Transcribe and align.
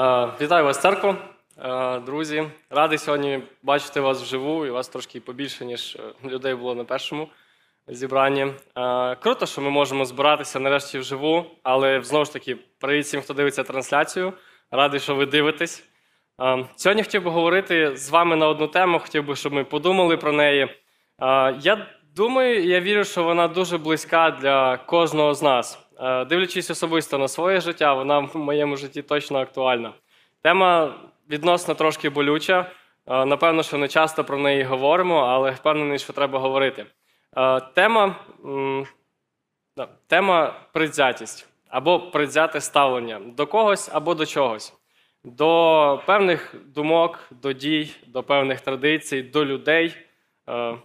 Е, 0.00 0.28
Вітаю 0.40 0.64
вас, 0.64 0.80
церкво, 0.80 1.16
Е, 1.64 1.98
друзі. 1.98 2.44
Радий 2.70 2.98
сьогодні 2.98 3.42
бачити 3.62 4.00
вас 4.00 4.22
вживу, 4.22 4.66
і 4.66 4.70
вас 4.70 4.88
трошки 4.88 5.20
побільше, 5.20 5.64
ніж 5.64 5.96
е, 5.96 6.28
людей 6.28 6.54
було 6.54 6.74
на 6.74 6.84
першому 6.84 7.28
зібранні. 7.88 8.46
Круто, 9.20 9.46
що 9.46 9.60
ми 9.60 9.70
можемо 9.70 10.04
збиратися 10.04 10.60
нарешті 10.60 10.98
вживу, 10.98 11.44
але 11.62 12.02
знову 12.02 12.24
ж 12.24 12.32
таки, 12.32 12.56
привіт 12.80 13.04
всім, 13.04 13.20
хто 13.20 13.34
дивиться 13.34 13.62
трансляцію. 13.62 14.32
Радий, 14.70 15.00
що 15.00 15.14
ви 15.14 15.26
дивитесь. 15.26 15.84
Сьогодні 16.76 17.02
хотів 17.02 17.24
би 17.24 17.30
говорити 17.30 17.96
з 17.96 18.10
вами 18.10 18.36
на 18.36 18.48
одну 18.48 18.66
тему, 18.66 18.98
хотів 18.98 19.26
би, 19.26 19.36
щоб 19.36 19.52
ми 19.52 19.64
подумали 19.64 20.16
про 20.16 20.32
неї. 20.32 20.68
Я 21.60 21.86
думаю, 22.16 22.64
я 22.64 22.80
вірю, 22.80 23.04
що 23.04 23.24
вона 23.24 23.48
дуже 23.48 23.78
близька 23.78 24.30
для 24.30 24.76
кожного 24.76 25.34
з 25.34 25.42
нас. 25.42 25.89
Е, 26.00 26.24
Дивлячись 26.24 26.70
особисто 26.70 27.18
на 27.18 27.28
своє 27.28 27.60
життя, 27.60 27.94
вона 27.94 28.18
в 28.18 28.36
моєму 28.36 28.76
житті 28.76 29.02
точно 29.02 29.38
актуальна. 29.38 29.92
Тема 30.42 30.94
відносно 31.30 31.74
трошки 31.74 32.10
болюча. 32.10 32.70
Е, 33.06 33.24
Напевно, 33.24 33.62
що 33.62 33.78
не 33.78 33.88
часто 33.88 34.24
про 34.24 34.38
неї 34.38 34.62
говоримо, 34.62 35.16
але 35.18 35.50
впевнений, 35.50 35.98
що 35.98 36.12
треба 36.12 36.38
говорити. 36.38 36.86
Е, 37.36 37.60
Тема, 37.60 38.16
тема 40.06 40.54
предвзятість 40.72 41.48
або 41.68 42.00
предвзяте 42.00 42.60
ставлення 42.60 43.20
до 43.26 43.46
когось 43.46 43.90
або 43.92 44.14
до 44.14 44.26
чогось, 44.26 44.74
до 45.24 46.02
певних 46.06 46.54
думок, 46.74 47.18
до 47.30 47.52
дій, 47.52 47.90
до 48.06 48.22
певних 48.22 48.60
традицій, 48.60 49.22
до 49.22 49.44
людей, 49.44 49.96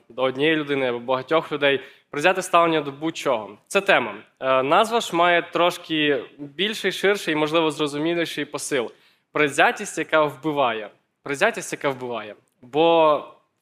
до 0.09 0.21
однієї 0.21 0.55
людини 0.55 0.87
або 0.89 0.99
багатьох 0.99 1.51
людей. 1.51 1.81
Предвзяте 2.09 2.41
ставлення 2.41 2.81
до 2.81 2.91
будь-чого. 2.91 3.57
Це 3.67 3.81
тема. 3.81 4.15
Е, 4.39 4.63
Назва 4.63 4.99
ж 4.99 5.15
має 5.15 5.41
трошки 5.41 6.23
більший, 6.37 6.91
ширший 6.91 7.33
і, 7.33 7.37
можливо, 7.37 7.71
зрозуміліший 7.71 8.45
посил. 8.45 8.91
Предвзятість, 9.31 9.97
яка 9.97 10.23
вбиває. 10.23 10.89
Предвзятість, 11.23 11.73
яка 11.73 11.89
вбиває. 11.89 12.35
Бо, 12.61 13.17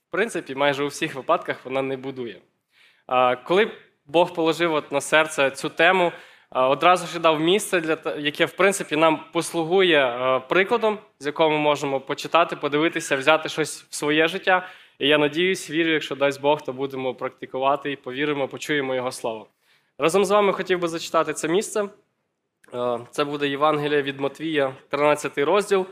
в 0.08 0.12
принципі, 0.12 0.56
майже 0.56 0.84
у 0.84 0.88
всіх 0.88 1.16
випадках 1.16 1.66
вона 1.66 1.82
не 1.82 1.98
будує. 1.98 2.42
Коли 3.44 3.72
Бог 4.06 4.34
положив 4.34 4.74
от 4.74 4.92
на 4.92 5.02
серце 5.02 5.52
цю 5.52 5.70
тему, 5.70 6.12
одразу 6.50 7.08
ж 7.08 7.20
дав 7.20 7.40
місце, 7.40 7.82
для, 7.82 7.98
яке, 8.18 8.46
в 8.46 8.52
принципі, 8.52 8.96
нам 8.96 9.20
послугує 9.32 10.06
е, 10.06 10.40
прикладом, 10.40 10.98
з 11.20 11.26
якого 11.26 11.50
ми 11.50 11.58
можемо 11.58 12.00
почитати, 12.00 12.56
подивитися, 12.56 13.16
взяти 13.16 13.50
щось 13.50 13.84
в 13.90 13.96
своє 13.96 14.28
життя. 14.28 14.68
І 15.00 15.08
я 15.08 15.18
надіюсь, 15.18 15.70
вірю, 15.70 15.90
якщо 15.92 16.16
дасть 16.16 16.42
Бог, 16.42 16.62
то 16.62 16.74
будемо 16.74 17.16
практикувати 17.16 17.92
і 17.92 17.96
повіримо, 17.96 18.48
почуємо 18.48 18.96
Його 18.96 19.12
слово. 19.12 19.48
Разом 19.98 20.26
з 20.26 20.32
вами 20.32 20.54
хотів 20.54 20.80
би 20.80 20.88
зачитати 20.88 21.34
це 21.34 21.48
місце. 21.48 21.90
Е, 22.74 23.00
Це 23.12 23.24
буде 23.24 23.48
Євангелія 23.48 24.02
від 24.02 24.20
Матвія, 24.20 24.76
13 24.90 25.38
розділ 25.38 25.86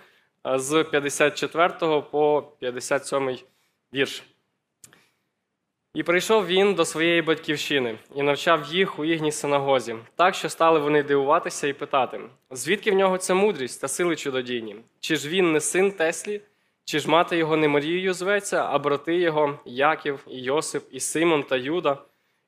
е, 0.48 0.60
з 0.60 0.84
54 0.84 2.02
по 2.12 2.44
57 2.60 3.38
вірш. 3.94 4.24
І 5.94 6.04
прийшов 6.04 6.46
він 6.46 6.74
до 6.74 6.86
своєї 6.86 7.22
батьківщини 7.22 7.96
і 8.16 8.22
навчав 8.22 8.74
їх 8.74 9.00
у 9.00 9.06
їхній 9.06 9.32
синагозі, 9.32 9.96
так 10.16 10.36
що 10.36 10.50
стали 10.50 10.80
вони 10.80 11.04
дивуватися 11.04 11.68
і 11.68 11.74
питати, 11.74 12.20
звідки 12.52 12.92
в 12.92 12.96
нього 12.96 13.18
ця 13.18 13.34
мудрість 13.34 13.82
та 13.82 13.88
сили 13.88 14.16
чудодійні? 14.16 14.76
Чи 15.00 15.16
ж 15.16 15.30
він 15.30 15.52
не 15.52 15.62
син 15.62 15.92
Теслі, 15.92 16.42
чи 16.86 17.00
ж 17.00 17.10
мати 17.10 17.38
його 17.38 17.58
не 17.58 17.68
Марією 17.68 18.14
зветься, 18.14 18.66
а 18.70 18.80
брати 18.80 19.16
його 19.16 19.60
Яків, 19.66 20.26
і 20.28 20.42
Йосип, 20.42 20.84
і 20.92 21.00
Симон 21.00 21.44
та 21.44 21.58
Юда? 21.58 21.98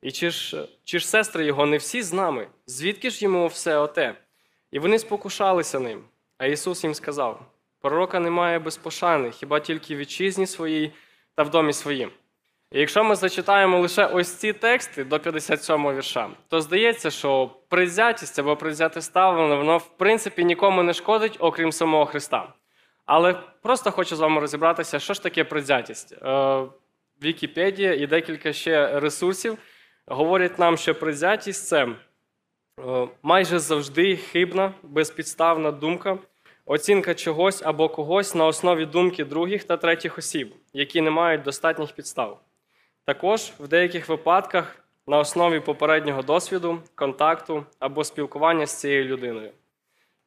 І 0.01 0.11
чи 0.11 0.29
ж, 0.29 0.67
чи 0.83 0.99
ж 0.99 1.07
сестри 1.07 1.45
його 1.45 1.65
не 1.65 1.77
всі 1.77 2.01
з 2.01 2.13
нами? 2.13 2.47
Звідки 2.67 3.09
ж 3.09 3.23
йому 3.23 3.47
все 3.47 3.77
оте? 3.77 4.15
І 4.71 4.79
вони 4.79 4.99
спокушалися 4.99 5.79
ним. 5.79 6.03
А 6.37 6.45
Ісус 6.45 6.83
їм 6.83 6.93
сказав: 6.93 7.45
Пророка 7.81 8.19
немає 8.19 8.59
без 8.59 8.77
пошани, 8.77 9.31
хіба 9.31 9.59
тільки 9.59 9.95
в 9.95 9.97
вітчизні 9.97 10.47
своїй 10.47 10.91
та 11.35 11.43
в 11.43 11.49
домі 11.49 11.73
своїм. 11.73 12.11
І 12.71 12.79
якщо 12.79 13.03
ми 13.03 13.15
зачитаємо 13.15 13.79
лише 13.79 14.05
ось 14.05 14.33
ці 14.33 14.53
тексти 14.53 15.03
до 15.03 15.19
57 15.19 15.95
вірша, 15.95 16.29
то 16.49 16.61
здається, 16.61 17.11
що 17.11 17.49
призятість 17.69 18.39
або 18.39 18.55
призяте 18.55 19.01
ставлення, 19.01 19.55
воно 19.55 19.77
в 19.77 19.97
принципі 19.97 20.45
нікому 20.45 20.83
не 20.83 20.93
шкодить, 20.93 21.37
окрім 21.39 21.71
самого 21.71 22.05
Христа. 22.05 22.53
Але 23.05 23.33
просто 23.61 23.91
хочу 23.91 24.15
з 24.15 24.19
вами 24.19 24.41
розібратися, 24.41 24.99
що 24.99 25.13
ж 25.13 25.23
таке 25.23 25.43
призятість. 25.43 26.13
Е, 26.13 26.65
Вікіпедія 27.23 27.93
і 27.93 28.07
декілька 28.07 28.53
ще 28.53 28.99
ресурсів 28.99 29.57
говорять 30.05 30.59
нам, 30.59 30.77
що 30.77 30.95
призятість 30.95 31.67
це 31.67 31.87
е, 31.87 33.07
майже 33.23 33.59
завжди 33.59 34.17
хибна, 34.17 34.73
безпідставна 34.83 35.71
думка, 35.71 36.17
оцінка 36.65 37.13
чогось 37.15 37.61
або 37.65 37.89
когось 37.89 38.35
на 38.35 38.45
основі 38.45 38.85
думки 38.85 39.25
других 39.25 39.63
та 39.63 39.77
третіх 39.77 40.17
осіб, 40.17 40.55
які 40.73 41.01
не 41.01 41.09
мають 41.09 41.43
достатніх 41.43 41.91
підстав. 41.91 42.39
Також 43.05 43.51
в 43.59 43.67
деяких 43.67 44.09
випадках 44.09 44.83
на 45.07 45.17
основі 45.17 45.59
попереднього 45.59 46.21
досвіду, 46.21 46.79
контакту 46.95 47.65
або 47.79 48.03
спілкування 48.03 48.65
з 48.65 48.79
цією 48.79 49.05
людиною. 49.05 49.51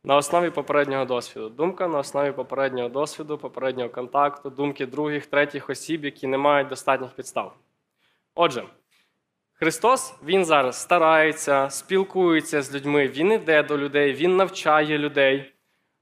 На 0.07 0.17
основі 0.17 0.51
попереднього 0.51 1.05
досвіду. 1.05 1.49
Думка 1.49 1.89
на 1.89 1.99
основі 1.99 2.33
попереднього 2.33 2.89
досвіду, 2.89 3.39
попереднього 3.39 3.91
контакту, 3.91 4.51
думки 4.51 4.87
других, 4.87 5.27
третіх 5.27 5.71
осіб, 5.71 6.05
які 6.05 6.27
не 6.27 6.39
мають 6.39 6.69
достатніх 6.69 7.11
підстав. 7.11 7.55
Отже, 8.35 8.65
Христос 9.53 10.15
Він 10.25 10.45
зараз 10.45 10.83
старається, 10.83 11.71
спілкується 11.71 12.63
з 12.63 12.75
людьми, 12.75 13.09
Він 13.09 13.33
іде 13.33 13.63
до 13.63 13.79
людей, 13.79 14.13
Він 14.13 14.37
навчає 14.37 14.99
людей. 14.99 15.53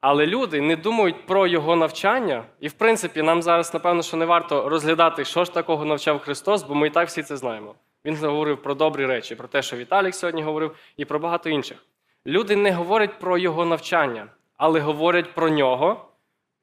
Але 0.00 0.26
люди 0.26 0.60
не 0.60 0.76
думають 0.76 1.26
про 1.26 1.46
його 1.46 1.76
навчання, 1.76 2.44
і 2.60 2.68
в 2.68 2.72
принципі 2.72 3.22
нам 3.22 3.42
зараз, 3.42 3.74
напевно, 3.74 4.02
що 4.02 4.16
не 4.16 4.24
варто 4.24 4.68
розглядати, 4.68 5.24
що 5.24 5.44
ж 5.44 5.54
такого 5.54 5.84
навчав 5.84 6.18
Христос, 6.18 6.62
бо 6.62 6.74
ми 6.74 6.86
і 6.86 6.90
так 6.90 7.08
всі 7.08 7.22
це 7.22 7.36
знаємо. 7.36 7.74
Він 8.04 8.16
говорив 8.16 8.62
про 8.62 8.74
добрі 8.74 9.06
речі, 9.06 9.34
про 9.34 9.48
те, 9.48 9.62
що 9.62 9.76
Віталік 9.76 10.14
сьогодні 10.14 10.42
говорив, 10.42 10.76
і 10.96 11.04
про 11.04 11.18
багато 11.18 11.50
інших. 11.50 11.78
Люди 12.26 12.56
не 12.56 12.72
говорять 12.72 13.18
про 13.18 13.38
його 13.38 13.64
навчання, 13.64 14.28
але 14.56 14.80
говорять 14.80 15.34
про 15.34 15.48
нього 15.48 16.08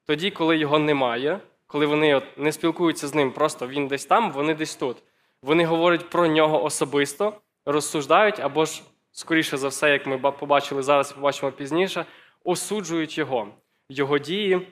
тоді, 0.06 0.30
коли 0.30 0.56
його 0.56 0.78
немає, 0.78 1.40
коли 1.66 1.86
вони 1.86 2.14
от 2.14 2.38
не 2.38 2.52
спілкуються 2.52 3.08
з 3.08 3.14
ним, 3.14 3.32
просто 3.32 3.68
він 3.68 3.88
десь 3.88 4.06
там, 4.06 4.32
вони 4.32 4.54
десь 4.54 4.76
тут. 4.76 4.96
Вони 5.42 5.64
говорять 5.64 6.10
про 6.10 6.26
нього 6.26 6.64
особисто, 6.64 7.32
розсуждають, 7.66 8.40
або 8.40 8.64
ж, 8.64 8.82
скоріше 9.12 9.56
за 9.56 9.68
все, 9.68 9.90
як 9.90 10.06
ми 10.06 10.18
побачили 10.18 10.82
зараз 10.82 11.10
і 11.10 11.14
побачимо 11.14 11.52
пізніше, 11.52 12.06
осуджують 12.44 13.18
його, 13.18 13.48
його 13.88 14.18
дії 14.18 14.68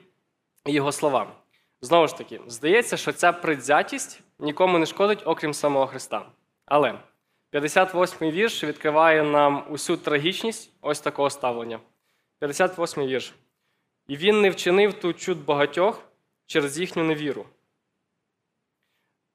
і 0.65 0.71
його 0.71 0.91
слова. 0.91 1.27
Знову 1.81 2.07
ж 2.07 2.17
таки, 2.17 2.39
здається, 2.47 2.97
що 2.97 3.11
ця 3.11 3.31
предвзятість 3.31 4.21
нікому 4.39 4.77
не 4.77 4.85
шкодить, 4.85 5.21
окрім 5.25 5.53
самого 5.53 5.87
Христа. 5.87 6.25
Але 6.65 6.99
58-й 7.51 8.31
вірш 8.31 8.63
відкриває 8.63 9.23
нам 9.23 9.65
усю 9.69 9.97
трагічність 9.97 10.71
ось 10.81 10.99
такого 10.99 11.29
ставлення. 11.29 11.79
58-й 12.41 13.07
вірш. 13.07 13.33
І 14.07 14.17
він 14.17 14.41
не 14.41 14.49
вчинив 14.49 14.93
тут 14.93 15.19
чуд 15.19 15.45
багатьох 15.45 16.03
через 16.45 16.79
їхню 16.79 17.03
невіру. 17.03 17.45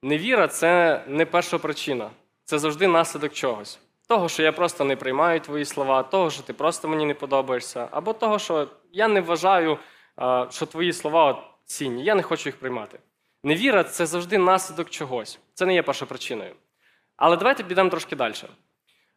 Невіра 0.03 0.49
це 0.49 1.03
не 1.09 1.27
перша 1.27 1.59
причина, 1.59 2.11
це 2.45 2.59
завжди 2.59 2.87
наслідок 2.87 3.33
чогось. 3.33 3.79
Того, 4.09 4.29
що 4.29 4.43
я 4.43 4.53
просто 4.53 4.85
не 4.85 4.97
приймаю 4.97 5.41
твої 5.41 5.65
слова, 5.65 6.03
того, 6.03 6.31
що 6.31 6.43
ти 6.43 6.53
просто 6.53 6.89
мені 6.89 7.07
не 7.07 7.15
подобаєшся, 7.15 7.89
або 7.91 8.13
того, 8.13 8.39
що 8.39 8.69
я 8.93 9.09
не 9.09 9.21
вважаю, 9.21 9.79
що 10.51 10.67
твої 10.67 10.93
слова 10.93 11.51
цінні, 11.65 12.05
я 12.05 12.15
не 12.15 12.23
хочу 12.23 12.49
їх 12.49 12.57
приймати. 12.57 12.99
Невіра 13.43 13.85
це 13.85 14.07
завжди 14.07 14.39
наслідок 14.39 14.91
чогось. 14.91 15.39
Це 15.55 15.67
не 15.67 15.75
є 15.75 15.83
першою 15.83 16.09
причиною. 16.09 16.55
Але 17.17 17.37
давайте 17.37 17.65
підемо 17.65 17.91
трошки 17.91 18.17
далі. 18.17 18.35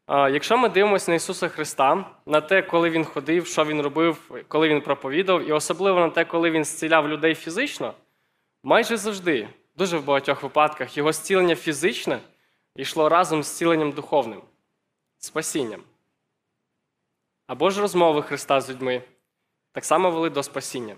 Якщо 0.07 0.57
ми 0.57 0.69
дивимося 0.69 1.11
на 1.11 1.15
Ісуса 1.15 1.47
Христа, 1.47 2.05
на 2.25 2.41
те, 2.41 2.61
коли 2.61 2.89
Він 2.89 3.05
ходив, 3.05 3.47
що 3.47 3.65
Він 3.65 3.81
робив, 3.81 4.43
коли 4.47 4.69
Він 4.69 4.81
проповідав, 4.81 5.49
і 5.49 5.51
особливо 5.51 5.99
на 5.99 6.09
те, 6.09 6.25
коли 6.25 6.51
Він 6.51 6.65
зціляв 6.65 7.09
людей 7.09 7.35
фізично, 7.35 7.93
майже 8.63 8.97
завжди, 8.97 9.49
дуже 9.77 9.97
в 9.97 10.05
багатьох 10.05 10.43
випадках, 10.43 10.97
його 10.97 11.13
зцілення 11.13 11.55
фізичне 11.55 12.19
йшло 12.75 13.09
разом 13.09 13.43
з 13.43 13.47
зціленням 13.47 13.91
духовним, 13.91 14.41
спасінням. 15.17 15.83
Або 17.47 17.69
ж 17.69 17.81
розмови 17.81 18.21
Христа 18.21 18.61
з 18.61 18.69
людьми 18.69 19.03
так 19.71 19.85
само 19.85 20.11
вели 20.11 20.29
до 20.29 20.43
спасіння. 20.43 20.95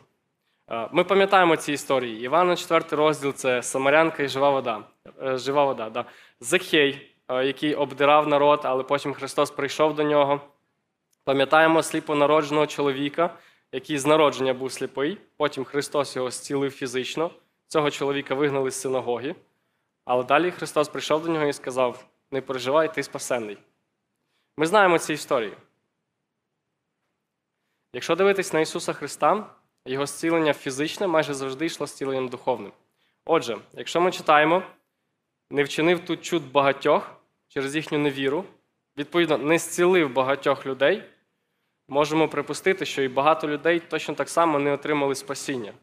Е, 0.71 0.89
Ми 0.91 1.03
пам'ятаємо 1.03 1.56
ці 1.56 1.73
історії. 1.73 2.23
Івана 2.23 2.56
4 2.56 2.85
розділ 2.91 3.33
це 3.33 3.63
Самарянка 3.63 4.23
і 4.23 4.27
жива 4.27 4.50
вода. 4.50 4.83
Е, 5.23 5.38
Жива 5.38 5.65
вода 5.65 5.89
да. 5.89 6.06
Захей, 6.39 7.15
е, 7.27 7.45
який 7.45 7.75
обдирав 7.75 8.27
народ, 8.27 8.62
але 8.63 8.83
потім 8.83 9.13
Христос 9.13 9.51
прийшов 9.51 9.95
до 9.95 10.03
нього. 10.03 10.41
Пам'ятаємо 11.23 11.83
сліпонародженого 11.83 12.68
чоловіка, 12.68 13.38
який 13.71 13.97
з 13.97 14.06
народження 14.06 14.53
був 14.53 14.71
сліпий. 14.71 15.18
Потім 15.38 15.63
Христос 15.63 16.15
його 16.15 16.31
зцілив 16.31 16.71
фізично. 16.71 17.31
Цього 17.67 17.91
чоловіка 17.91 18.35
вигнали 18.35 18.71
з 18.71 18.81
синагоги. 18.81 19.35
Але 20.06 20.24
далі 20.24 20.51
Христос 20.51 20.89
прийшов 20.89 21.24
до 21.24 21.31
нього 21.31 21.45
і 21.45 21.53
сказав: 21.53 22.06
Не 22.31 22.41
переживай, 22.41 22.94
ти 22.94 23.03
спасенний. 23.03 23.57
Ми 24.57 24.65
знаємо 24.65 25.00
ці 25.00 25.13
історії. 25.13 25.53
Якщо 27.94 28.15
дивитись 28.15 28.53
на 28.53 28.59
Ісуса 28.59 28.94
Христа, 28.94 29.45
його 29.86 30.06
зцілення 30.06 30.54
фізичне 30.54 31.07
майже 31.07 31.33
завжди 31.33 31.66
йшло 31.66 31.88
зціленням 31.88 32.28
духовним. 32.28 32.72
Отже, 33.25 33.57
якщо 33.74 34.01
ми 34.01 34.12
читаємо, 34.12 34.63
не 35.50 35.63
вчинив 35.63 36.00
тут 36.00 36.22
чуд 36.22 36.51
багатьох 36.51 37.12
через 37.48 37.75
їхню 37.75 37.98
невіру, 37.98 38.45
відповідно, 38.98 39.38
не 39.38 39.57
зцілив 39.57 40.13
багатьох 40.13 40.66
людей, 40.66 41.04
можемо 41.88 42.28
припустити, 42.28 42.86
що 42.86 43.01
і 43.01 43.07
багато 43.07 43.48
людей 43.48 43.80
точно 43.80 44.16
так 44.16 44.30
само 44.30 44.60
не 44.60 44.72
отримали 44.72 45.16
спасіння. 45.16 45.74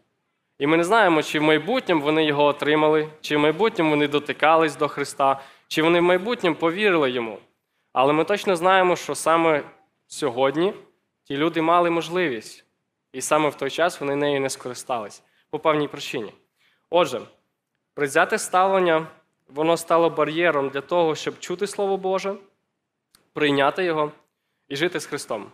І 0.59 0.67
ми 0.67 0.77
не 0.77 0.85
знаємо, 0.85 1.23
чи 1.23 1.39
в 1.39 1.43
майбутньому 1.43 2.03
вони 2.03 2.25
його 2.25 2.45
отримали, 2.45 3.09
чи 3.21 3.37
в 3.37 3.41
майбутньому 3.41 3.91
вони 3.91 4.09
дотикались 4.09 4.77
до 4.77 4.89
Христа, 4.89 5.41
чи 5.69 5.83
вони 5.83 6.01
в 6.01 6.03
майбутньому 6.03 6.57
повірили 6.57 7.11
йому. 7.11 7.39
Але 7.93 8.13
ми 8.13 8.25
точно 8.25 8.57
знаємо, 8.57 8.97
що 8.97 9.15
саме 9.15 9.63
сьогодні 10.07 10.75
ті 11.25 11.37
люди 11.37 11.63
мали 11.63 11.91
можливість, 11.91 12.65
і 13.13 13.21
саме 13.21 13.49
в 13.49 13.55
той 13.55 13.71
час 13.71 14.01
вони 14.01 14.17
нею 14.17 14.41
не 14.41 14.51
скористались 14.51 15.23
по 15.51 15.59
певній 15.59 15.89
причині. 15.89 16.33
Отже, 16.91 17.21
призяте 17.95 18.39
ставлення, 18.39 19.07
воно 19.49 19.77
стало 19.77 20.11
бар'єром 20.11 20.69
для 20.69 20.81
того, 20.81 21.15
щоб 21.15 21.39
чути 21.39 21.67
Слово 21.67 21.97
Боже, 21.97 22.35
прийняти 23.33 23.85
його 23.85 24.13
і 24.69 24.77
жити 24.77 25.01
з 25.01 25.07
Христом. 25.07 25.53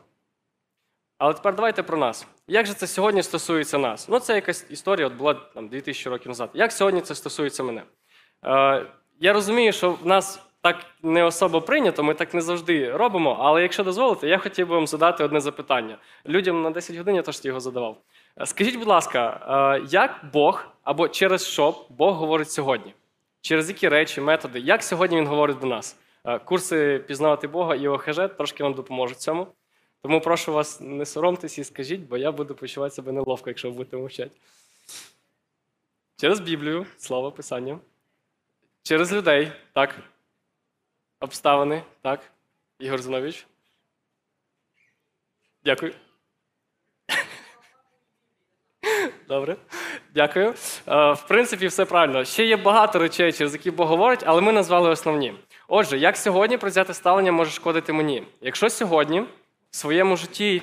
Але 1.18 1.34
тепер 1.34 1.54
давайте 1.54 1.82
про 1.82 1.98
нас. 1.98 2.26
Як 2.46 2.66
же 2.66 2.74
це 2.74 2.86
сьогодні 2.86 3.22
стосується 3.22 3.78
нас? 3.78 4.08
Ну, 4.08 4.20
це 4.20 4.34
якась 4.34 4.66
історія, 4.70 5.06
от 5.06 5.12
була 5.12 5.34
там 5.34 5.68
2000 5.68 6.10
років 6.10 6.28
назад. 6.28 6.50
Як 6.54 6.72
сьогодні 6.72 7.00
це 7.00 7.14
стосується 7.14 7.62
мене? 7.62 7.82
Е, 8.44 8.86
я 9.20 9.32
розумію, 9.32 9.72
що 9.72 9.92
в 9.92 10.06
нас 10.06 10.40
так 10.64 10.86
не 11.02 11.24
особо 11.24 11.60
прийнято, 11.60 12.02
ми 12.02 12.14
так 12.14 12.34
не 12.34 12.40
завжди 12.40 12.92
робимо. 12.96 13.36
Але 13.40 13.62
якщо 13.62 13.84
дозволите, 13.84 14.28
я 14.28 14.38
хотів 14.38 14.68
би 14.68 14.74
вам 14.74 14.86
задати 14.86 15.24
одне 15.24 15.40
запитання. 15.40 15.98
Людям 16.26 16.62
на 16.62 16.70
10 16.70 16.96
годин 16.96 17.14
я 17.14 17.22
теж 17.22 17.44
його 17.44 17.60
задавав. 17.60 17.96
Е, 18.40 18.46
Скажіть, 18.46 18.78
будь 18.78 18.88
ласка, 18.88 19.40
е, 19.80 19.86
як 19.90 20.20
Бог 20.32 20.66
або 20.84 21.08
через 21.08 21.46
що 21.46 21.86
Бог 21.88 22.14
говорить 22.14 22.50
сьогодні? 22.50 22.94
Через 23.40 23.68
які 23.68 23.88
речі, 23.88 24.20
методи? 24.20 24.60
Як 24.60 24.82
сьогодні 24.82 25.16
він 25.16 25.26
говорить 25.26 25.58
до 25.58 25.66
нас? 25.66 25.96
Е, 26.24 26.38
Курси 26.38 27.04
пізнавати 27.06 27.48
Бога 27.48 27.74
і 27.74 27.88
ОХЖ 27.88 28.16
трошки 28.36 28.62
вам 28.62 28.74
допоможуть 28.74 29.20
цьому. 29.20 29.46
Тому 30.02 30.20
прошу 30.20 30.52
вас, 30.52 30.80
не 30.80 31.06
соромтесь 31.06 31.58
і 31.58 31.64
скажіть, 31.64 32.00
бо 32.00 32.16
я 32.16 32.32
буду 32.32 32.54
почувати 32.54 32.94
себе 32.94 33.12
неловко, 33.12 33.50
якщо 33.50 33.70
ви 33.70 33.76
будете 33.76 33.96
мовчати. 33.96 34.30
Через 36.16 36.40
Біблію, 36.40 36.86
слава 36.98 37.30
Писання. 37.30 37.78
Через 38.82 39.12
людей, 39.12 39.52
так. 39.72 39.94
Обставини, 41.20 41.82
так. 42.02 42.20
Ігор 42.78 43.02
Зинович. 43.02 43.46
Дякую. 45.64 45.94
Добре, 49.28 49.56
дякую. 50.14 50.54
Е, 50.88 51.12
В 51.12 51.24
принципі, 51.28 51.66
все 51.66 51.84
правильно. 51.84 52.24
Ще 52.24 52.44
є 52.44 52.56
багато 52.56 52.98
речей, 52.98 53.32
через 53.32 53.52
які 53.52 53.70
Бог 53.70 53.88
говорить, 53.88 54.22
але 54.26 54.40
ми 54.40 54.52
назвали 54.52 54.90
основні. 54.90 55.34
Отже, 55.68 55.98
як 55.98 56.16
сьогодні 56.16 56.58
призяте 56.58 56.94
ставлення 56.94 57.32
може 57.32 57.50
шкодити 57.50 57.92
мені? 57.92 58.22
Якщо 58.40 58.70
сьогодні 58.70 59.20
в 59.70 59.76
своєму 59.76 60.16
житті 60.16 60.62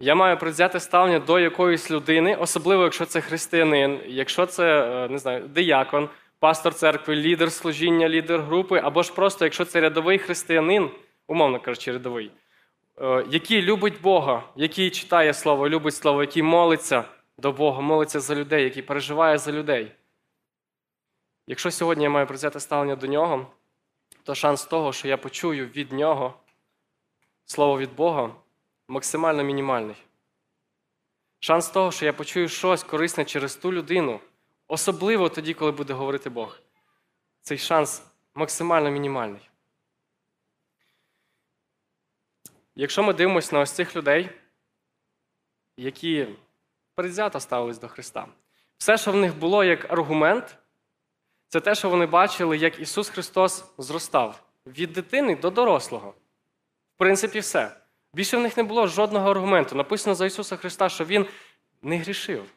я 0.00 0.14
маю 0.14 0.38
призяте 0.38 0.80
ставлення 0.80 1.18
до 1.18 1.38
якоїсь 1.38 1.90
людини, 1.90 2.36
особливо 2.36 2.82
якщо 2.82 3.04
це 3.04 3.20
християнин, 3.20 4.00
якщо 4.06 4.46
це 4.46 4.64
е, 4.64 5.08
не 5.08 5.18
знаю, 5.18 5.48
диякон, 5.48 6.08
пастор 6.38 6.74
церкви, 6.74 7.16
лідер 7.16 7.52
служіння, 7.52 8.08
лідер 8.08 8.42
групи, 8.42 8.80
або 8.84 9.02
ж 9.02 9.14
просто 9.14 9.44
якщо 9.44 9.64
це 9.64 9.80
рядовий 9.80 10.18
християнин, 10.18 10.90
умовно 11.26 11.60
кажучи, 11.60 11.92
рядовий, 11.92 12.30
е, 13.00 13.24
який 13.30 13.62
любить 13.62 14.00
Бога, 14.00 14.42
який 14.56 14.90
читає 14.90 15.34
Слово, 15.34 15.68
любить 15.68 15.94
Слово, 15.94 16.22
який 16.22 16.42
молиться 16.42 17.04
до 17.38 17.52
Бога, 17.52 17.80
молиться 17.80 18.20
за 18.20 18.34
людей, 18.34 18.64
який 18.64 18.82
переживає 18.82 19.38
за 19.38 19.52
людей. 19.52 19.92
Якщо 21.46 21.70
сьогодні 21.70 22.04
я 22.04 22.10
маю 22.10 22.26
призяте 22.26 22.60
ставлення 22.60 22.96
до 22.96 23.06
нього, 23.06 23.46
то 24.22 24.34
шанс 24.34 24.64
того, 24.64 24.92
що 24.92 25.08
я 25.08 25.16
почую 25.16 25.66
від 25.66 25.92
нього 25.92 26.34
слово 27.44 27.78
від 27.78 27.94
Бога, 27.94 28.30
максимально 28.88 29.42
мінімальний. 29.42 29.96
Шанс 31.40 31.68
того, 31.68 31.92
що 31.92 32.06
я 32.06 32.12
почую 32.12 32.48
щось 32.48 32.82
корисне 32.82 33.24
через 33.24 33.56
ту 33.56 33.72
людину, 33.72 34.20
особливо 34.68 35.28
тоді, 35.28 35.54
коли 35.54 35.72
буде 35.72 35.92
говорити 35.92 36.30
Бог. 36.30 36.58
Цей 37.42 37.58
шанс 37.58 38.02
максимально 38.34 38.90
мінімальний. 38.90 39.50
Якщо 42.74 43.02
ми 43.02 43.12
дивимося 43.12 43.56
на 43.56 43.60
ось 43.60 43.72
цих 43.72 43.96
людей, 43.96 44.30
які 45.76 46.26
предвзято 46.94 47.40
ставились 47.40 47.78
до 47.78 47.88
Христа, 47.88 48.28
все, 48.78 48.98
що 48.98 49.12
в 49.12 49.16
них 49.16 49.38
було 49.38 49.64
як 49.64 49.92
аргумент, 49.92 50.58
це 51.48 51.60
те, 51.60 51.74
що 51.74 51.90
вони 51.90 52.06
бачили, 52.06 52.58
як 52.58 52.80
Ісус 52.80 53.08
Христос 53.08 53.64
зростав 53.78 54.42
від 54.66 54.92
дитини 54.92 55.36
до 55.36 55.50
дорослого. 55.50 56.14
В 56.94 56.98
принципі, 56.98 57.40
все. 57.40 57.76
Більше 58.14 58.36
в 58.36 58.40
них 58.40 58.56
не 58.56 58.62
було 58.62 58.86
жодного 58.86 59.30
аргументу. 59.30 59.76
Написано 59.76 60.14
за 60.14 60.26
Ісуса 60.26 60.56
Христа, 60.56 60.88
що 60.88 61.04
Він 61.04 61.26
не 61.82 61.98
грішив. 61.98 62.55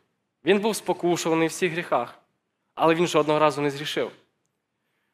Він 0.49 0.59
був 0.59 0.75
спокушуваний 0.75 1.47
в 1.47 1.51
всіх 1.51 1.71
гріхах, 1.71 2.19
але 2.75 2.95
він 2.95 3.07
жодного 3.07 3.39
разу 3.39 3.61
не 3.61 3.71
згрішив. 3.71 4.11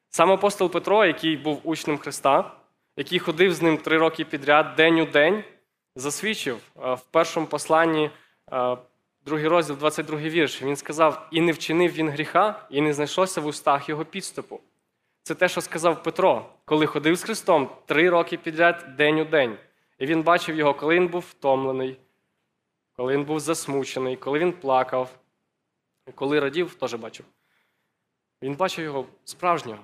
Сам 0.09 0.31
апостол 0.31 0.71
Петро, 0.71 1.05
який 1.05 1.37
був 1.37 1.61
учнем 1.63 1.97
Христа, 1.97 2.51
який 2.97 3.19
ходив 3.19 3.53
з 3.53 3.61
ним 3.61 3.77
три 3.77 3.97
роки 3.97 4.25
підряд, 4.25 4.75
день 4.75 4.99
у 4.99 5.05
день, 5.05 5.43
засвідчив 5.95 6.55
е, 6.55 6.93
в 6.93 7.01
першому 7.01 7.47
посланні, 7.47 8.09
е, 8.51 8.77
другий 9.25 9.47
розділ, 9.47 9.77
22 9.77 10.17
вірш. 10.19 10.61
Він 10.61 10.75
сказав: 10.75 11.27
І 11.31 11.41
не 11.41 11.51
вчинив 11.51 11.91
він 11.91 12.09
гріха, 12.09 12.67
і 12.69 12.81
не 12.81 12.93
знайшлося 12.93 13.41
в 13.41 13.45
устах 13.45 13.89
його 13.89 14.05
підступу. 14.05 14.59
Це 15.23 15.35
те, 15.35 15.49
що 15.49 15.61
сказав 15.61 16.03
Петро, 16.03 16.45
коли 16.65 16.85
ходив 16.85 17.15
з 17.15 17.23
Христом 17.23 17.69
три 17.85 18.09
роки 18.09 18.37
підряд, 18.37 18.85
день 18.97 19.19
у 19.19 19.25
день. 19.25 19.57
І 19.99 20.05
він 20.05 20.23
бачив 20.23 20.55
його, 20.55 20.73
коли 20.73 20.95
він 20.95 21.07
був 21.07 21.25
втомлений, 21.29 21.97
коли 22.95 23.13
він 23.13 23.23
був 23.23 23.39
засмучений, 23.39 24.15
коли 24.15 24.39
він 24.39 24.53
плакав, 24.53 25.09
коли 26.15 26.39
радів, 26.39 26.73
теж 26.73 26.93
бачив. 26.93 27.25
Він 28.41 28.55
бачив 28.55 28.85
його 28.85 29.05
справжнього. 29.23 29.83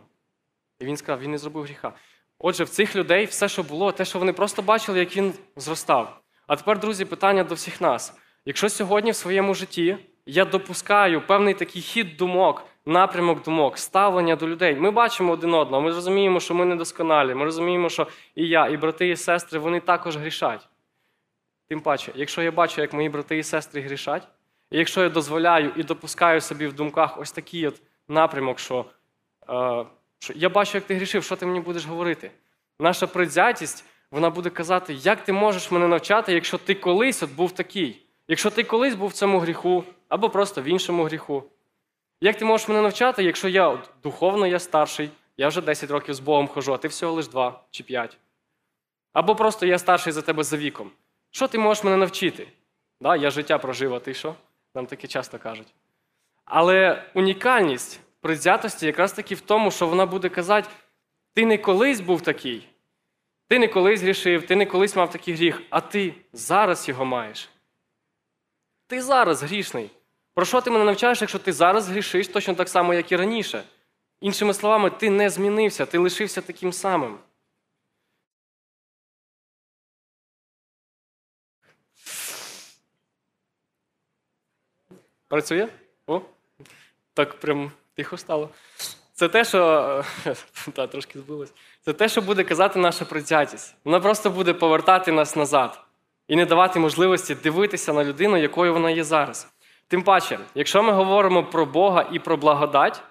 І 0.79 0.85
він 0.85 0.97
сказав, 0.97 1.19
він 1.19 1.31
не 1.31 1.38
зробив 1.38 1.63
гріха. 1.63 1.94
Отже, 2.39 2.63
в 2.63 2.69
цих 2.69 2.95
людей 2.95 3.25
все, 3.25 3.50
що 3.50 3.63
було, 3.63 3.91
те, 3.91 4.06
що 4.06 4.19
вони 4.19 4.33
просто 4.33 4.62
бачили, 4.62 5.00
як 5.00 5.18
він 5.18 5.33
зростав. 5.56 6.21
А 6.47 6.56
тепер, 6.56 6.79
друзі, 6.79 7.06
питання 7.06 7.43
до 7.43 7.55
всіх 7.55 7.81
нас. 7.81 8.17
Якщо 8.45 8.69
сьогодні 8.69 9.12
в 9.12 9.15
своєму 9.15 9.53
житті 9.53 9.98
я 10.25 10.45
допускаю 10.45 11.27
певний 11.27 11.53
такий 11.53 11.81
хід 11.81 12.17
думок, 12.17 12.65
напрямок 12.86 13.43
думок, 13.43 13.77
ставлення 13.77 14.36
до 14.36 14.48
людей, 14.48 14.75
ми 14.75 14.91
бачимо 14.91 15.34
один 15.34 15.53
одного, 15.53 15.84
ми 15.84 15.91
розуміємо, 15.91 16.39
що 16.39 16.53
ми 16.53 16.65
недосконалі, 16.65 17.36
ми 17.36 17.45
розуміємо, 17.45 17.89
що 17.89 18.07
і 18.36 18.48
я, 18.48 18.67
і 18.67 18.77
брати, 18.77 19.10
і 19.10 19.15
сестри, 19.15 19.60
вони 19.60 19.79
також 19.79 20.17
грішать. 20.17 20.69
Тим 21.67 21.81
паче, 21.81 22.12
якщо 22.15 22.41
я 22.41 22.51
бачу, 22.51 22.81
як 22.81 22.93
мої 22.93 23.10
брати 23.10 23.38
і 23.38 23.43
сестри 23.43 23.81
грішать, 23.81 24.27
і 24.71 24.77
якщо 24.77 25.03
я 25.03 25.09
дозволяю 25.09 25.71
і 25.75 25.83
допускаю 25.83 26.41
собі 26.41 26.67
в 26.67 26.73
думках 26.73 27.19
ось 27.19 27.31
такий 27.31 27.67
от 27.67 27.81
напрямок, 28.07 28.59
що, 28.59 28.85
е, 29.49 29.85
що 30.19 30.33
я 30.35 30.49
бачу, 30.49 30.77
як 30.77 30.83
ти 30.83 30.95
грішив, 30.95 31.23
що 31.23 31.35
ти 31.35 31.45
мені 31.45 31.59
будеш 31.59 31.85
говорити? 31.85 32.31
Наша 32.79 33.07
предвзятість, 33.07 33.85
вона 34.11 34.29
буде 34.29 34.49
казати, 34.49 34.93
як 34.93 35.23
ти 35.23 35.33
можеш 35.33 35.71
мене 35.71 35.87
навчати, 35.87 36.33
якщо 36.33 36.57
ти 36.57 36.75
колись 36.75 37.23
от 37.23 37.31
був 37.31 37.51
такий, 37.51 38.05
якщо 38.27 38.49
ти 38.49 38.63
колись 38.63 38.95
був 38.95 39.09
в 39.09 39.13
цьому 39.13 39.39
гріху, 39.39 39.83
або 40.09 40.29
просто 40.29 40.61
в 40.61 40.65
іншому 40.65 41.03
гріху. 41.03 41.43
Як 42.21 42.37
ти 42.37 42.45
можеш 42.45 42.67
мене 42.67 42.81
навчати, 42.81 43.23
якщо 43.23 43.47
я 43.47 43.67
от, 43.67 43.89
духовно 44.03 44.47
я 44.47 44.59
старший, 44.59 45.09
я 45.37 45.47
вже 45.47 45.61
10 45.61 45.91
років 45.91 46.15
з 46.15 46.19
Богом 46.19 46.47
хожу, 46.47 46.73
а 46.73 46.77
ти 46.77 46.87
всього 46.87 47.13
лиш 47.13 47.27
2 47.27 47.63
чи 47.71 47.83
5. 47.83 48.17
Або 49.13 49.35
просто 49.35 49.65
я 49.65 49.79
старший 49.79 50.13
за 50.13 50.21
тебе 50.21 50.43
за 50.43 50.57
віком. 50.57 50.91
Що 51.31 51.47
ти 51.47 51.57
можеш 51.59 51.83
мене 51.83 51.97
навчити? 51.97 52.47
Да, 53.01 53.15
я 53.15 53.29
життя 53.29 53.57
прожив, 53.57 53.93
а 53.93 53.99
ти 53.99 54.13
що? 54.13 54.35
Нам 54.75 54.85
таке 54.85 55.07
часто 55.07 55.39
кажуть. 55.39 55.73
Але 56.45 57.03
унікальність 57.13 57.99
предвзятості 58.21 58.85
якраз 58.85 59.13
таки 59.13 59.35
в 59.35 59.41
тому, 59.41 59.71
що 59.71 59.87
вона 59.87 60.05
буде 60.05 60.29
казати: 60.29 60.69
ти 61.33 61.45
не 61.45 61.57
колись 61.57 62.01
був 62.01 62.21
такий, 62.21 62.67
ти 63.47 63.59
не 63.59 63.67
колись 63.67 64.01
грішив, 64.01 64.47
ти 64.47 64.55
не 64.55 64.65
колись 64.65 64.95
мав 64.95 65.11
такий 65.11 65.33
гріх, 65.33 65.61
а 65.69 65.81
ти 65.81 66.13
зараз 66.33 66.89
його 66.89 67.05
маєш. 67.05 67.49
Ти 68.87 69.01
зараз 69.01 69.43
грішний. 69.43 69.89
Про 70.33 70.45
що 70.45 70.61
ти 70.61 70.71
мене 70.71 70.85
навчаєш, 70.85 71.21
якщо 71.21 71.39
ти 71.39 71.53
зараз 71.53 71.89
грішиш 71.89 72.27
точно 72.27 72.53
так 72.53 72.69
само, 72.69 72.93
як 72.93 73.11
і 73.11 73.15
раніше? 73.15 73.63
Іншими 74.21 74.53
словами, 74.53 74.89
ти 74.89 75.09
не 75.09 75.29
змінився, 75.29 75.85
ти 75.85 75.97
лишився 75.97 76.41
таким 76.41 76.73
самим. 76.73 77.17
Працює? 85.31 85.67
О, 86.07 86.21
так 87.13 87.33
прям 87.33 87.71
тихо 87.95 88.17
стало. 88.17 88.50
Це 89.13 89.29
те, 89.29 89.45
що 89.45 90.03
та, 90.73 90.88
трошки 90.88 91.19
збилось. 91.19 91.53
Це 91.81 91.93
те, 91.93 92.09
що 92.09 92.21
буде 92.21 92.43
казати 92.43 92.79
наша 92.79 93.05
предвзятість. 93.05 93.75
Вона 93.85 94.00
просто 94.00 94.29
буде 94.29 94.53
повертати 94.53 95.11
нас 95.11 95.35
назад 95.35 95.79
і 96.27 96.35
не 96.35 96.45
давати 96.45 96.79
можливості 96.79 97.35
дивитися 97.35 97.93
на 97.93 98.03
людину, 98.03 98.38
якою 98.38 98.73
вона 98.73 98.89
є 98.89 99.03
зараз. 99.03 99.47
Тим 99.88 100.03
паче, 100.03 100.39
якщо 100.55 100.83
ми 100.83 100.91
говоримо 100.91 101.43
про 101.43 101.65
Бога 101.65 102.05
і 102.11 102.19
про 102.19 102.38
благодать, 102.38 103.01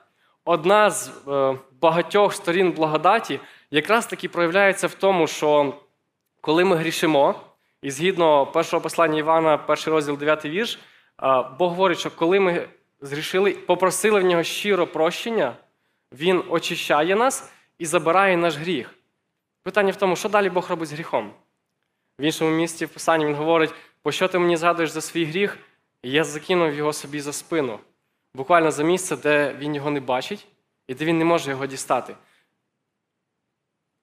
одна 0.45 0.91
з 0.91 1.11
е, 1.29 1.59
багатьох 1.81 2.35
сторін 2.35 2.73
благодаті 2.73 3.41
якраз 3.71 4.07
таки 4.07 4.29
проявляється 4.29 4.87
в 4.87 4.95
тому, 4.95 5.27
що 5.27 5.75
коли 6.41 6.65
ми 6.65 6.77
грішимо, 6.77 7.35
і 7.83 7.91
згідно 7.91 8.47
першого 8.47 8.81
послання 8.81 9.19
Івана, 9.19 9.59
перший 9.59 9.93
розділ, 9.93 10.19
9 10.19 10.45
вірш, 10.45 10.79
Бог 11.59 11.71
говорить, 11.71 11.99
що 11.99 12.11
коли 12.11 12.41
ми 12.41 12.69
згрішили, 13.01 13.53
попросили 13.53 14.21
в 14.21 14.25
нього 14.25 14.43
щиро 14.43 14.87
прощення, 14.87 15.57
Він 16.13 16.43
очищає 16.49 17.17
нас 17.17 17.53
і 17.79 17.87
забирає 17.87 18.37
наш 18.37 18.57
гріх. 18.57 18.95
Питання 19.63 19.93
в 19.93 19.97
тому, 19.97 20.17
що 20.17 20.29
далі 20.29 20.51
Бог 20.51 20.71
робить 20.71 20.89
з 20.89 20.93
гріхом. 20.93 21.33
В 22.19 22.23
іншому 22.23 22.51
місці 22.51 22.85
в 22.85 22.89
Писанні 22.89 23.27
він 23.27 23.35
говорить, 23.35 23.75
по 24.03 24.13
що 24.13 24.29
ти 24.29 24.39
мені 24.39 24.57
згадуєш 24.57 24.91
за 24.91 25.01
свій 25.01 25.25
гріх, 25.25 25.59
я 26.03 26.25
закинув 26.25 26.75
його 26.75 26.93
собі 26.93 27.21
за 27.21 27.33
спину. 27.33 27.79
Буквально 28.35 28.71
за 28.71 28.83
місце, 28.83 29.17
де 29.17 29.55
він 29.59 29.75
його 29.75 29.91
не 29.91 30.01
бачить, 30.01 30.47
і 30.89 30.95
де 30.95 31.05
він 31.05 31.19
не 31.19 31.25
може 31.25 31.51
його 31.51 31.67
дістати. 31.67 32.17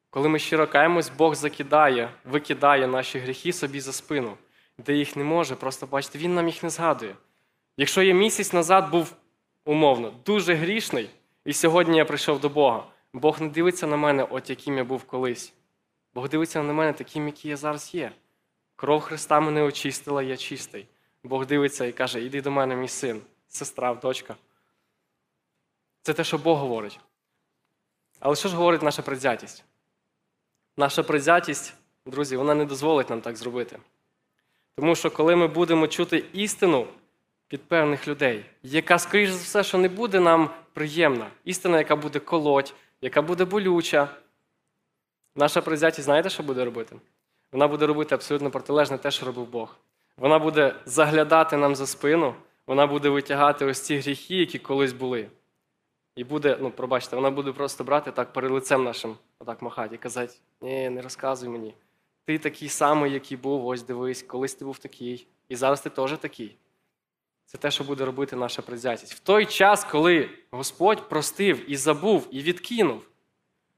Коли 0.10 0.30
ми 0.30 0.40
щиро 0.40 0.68
каємось, 0.68 1.10
Бог 1.10 1.36
закидає, 1.36 2.10
викидає 2.26 2.88
наші 2.88 3.20
гріхи 3.20 3.54
собі 3.54 3.80
за 3.80 3.94
спину, 3.94 4.38
де 4.78 4.94
їх 4.94 5.16
не 5.16 5.24
може, 5.24 5.56
просто 5.56 5.88
бачите, 5.88 6.20
він 6.20 6.36
нам 6.36 6.48
їх 6.48 6.64
не 6.64 6.70
згадує. 6.70 7.16
Якщо 7.78 8.02
я 8.02 8.14
місяць 8.14 8.54
назад 8.54 8.92
був 8.92 9.16
умовно 9.66 10.14
дуже 10.26 10.54
грішний, 10.54 11.10
і 11.46 11.54
сьогодні 11.54 11.98
я 11.98 12.06
прийшов 12.06 12.40
до 12.40 12.50
Бога, 12.50 12.88
Бог 13.14 13.42
не 13.42 13.50
дивиться 13.50 13.88
на 13.88 13.98
мене, 13.98 14.24
от 14.24 14.50
яким 14.50 14.78
я 14.78 14.84
був 14.84 15.04
колись. 15.04 15.54
Бог 16.14 16.30
дивиться 16.30 16.64
на 16.64 16.74
мене 16.74 16.94
таким, 16.94 17.28
який 17.28 17.52
я 17.52 17.58
зараз 17.58 17.96
є. 17.96 18.12
Кров 18.76 19.02
Христа 19.02 19.40
мене 19.40 19.62
очистила, 19.62 20.24
я 20.24 20.38
чистий. 20.38 20.88
Бог 21.24 21.46
дивиться 21.46 21.86
і 21.86 21.92
каже: 21.92 22.24
Іди 22.24 22.42
до 22.42 22.52
мене, 22.52 22.76
мій 22.76 22.88
син, 22.88 23.22
сестра, 23.48 23.94
дочка. 23.94 24.36
Це 26.02 26.14
те, 26.14 26.24
що 26.24 26.38
Бог 26.38 26.58
говорить. 26.58 27.00
Але 28.20 28.36
що 28.36 28.50
ж 28.50 28.56
говорить 28.56 28.82
наша 28.82 29.02
предвзятість? 29.02 29.64
Наша 30.78 31.04
предвзятість, 31.04 31.74
друзі, 32.06 32.38
вона 32.38 32.56
не 32.56 32.66
дозволить 32.66 33.10
нам 33.10 33.22
так 33.22 33.38
зробити. 33.38 33.80
Тому 34.78 34.96
що 34.96 35.12
коли 35.12 35.36
ми 35.36 35.48
будемо 35.48 35.88
чути 35.88 36.24
істину 36.34 36.88
від 37.54 37.62
певних 37.62 38.08
людей, 38.08 38.46
яка, 38.64 39.00
скоріш 39.00 39.30
за 39.30 39.44
все, 39.44 39.64
що 39.64 39.78
не 39.78 39.90
буде 39.90 40.20
нам 40.20 40.50
приємна, 40.74 41.28
істина, 41.46 41.78
яка 41.78 41.96
буде 41.96 42.20
колоть, 42.20 42.74
яка 43.02 43.22
буде 43.22 43.46
болюча, 43.46 44.10
наша 45.36 45.62
предвзятість, 45.62 46.06
знаєте, 46.06 46.30
що 46.30 46.44
буде 46.44 46.66
робити? 46.66 46.96
Вона 47.52 47.68
буде 47.68 47.86
робити 47.86 48.16
абсолютно 48.16 48.52
протилежне 48.52 48.98
те, 48.98 49.12
що 49.12 49.26
робив 49.26 49.48
Бог. 49.48 49.76
Вона 50.18 50.40
буде 50.40 50.76
заглядати 50.86 51.58
нам 51.58 51.76
за 51.76 51.88
спину, 51.88 52.36
вона 52.68 52.88
буде 52.88 53.10
витягати 53.10 53.66
ось 53.66 53.82
ці 53.82 53.98
гріхи, 53.98 54.36
які 54.36 54.60
колись 54.60 54.94
були. 54.94 55.28
І 56.16 56.24
буде, 56.24 56.58
ну, 56.62 56.72
пробачте, 56.72 57.16
вона 57.16 57.32
буде 57.32 57.52
просто 57.52 57.84
брати 57.84 58.12
так 58.12 58.34
перед 58.34 58.52
лицем 58.52 58.84
нашим, 58.84 59.16
отак 59.40 59.62
махати 59.62 59.96
і 59.96 59.98
казати: 59.98 60.34
ні, 60.62 60.90
не 60.90 61.02
розказуй 61.02 61.50
мені. 61.50 61.74
Ти 62.28 62.40
такий 62.40 62.70
самий, 62.70 63.14
який 63.14 63.38
був, 63.38 63.68
ось 63.68 63.84
дивись, 63.84 64.22
колись 64.24 64.56
ти 64.56 64.66
був 64.66 64.78
такий, 64.78 65.28
і 65.50 65.56
зараз 65.56 65.82
ти 65.82 65.90
теж 65.90 66.18
такий. 66.18 66.58
Це 67.46 67.58
те, 67.58 67.72
що 67.72 67.84
буде 67.84 68.06
робити 68.06 68.36
наша 68.36 68.62
предвзятість. 68.62 69.14
В 69.14 69.20
той 69.20 69.46
час, 69.46 69.84
коли 69.84 70.30
Господь 70.52 71.10
простив 71.10 71.72
і 71.72 71.76
забув, 71.76 72.28
і 72.32 72.42
відкинув, 72.42 73.10